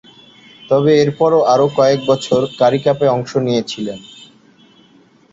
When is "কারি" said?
2.59-2.79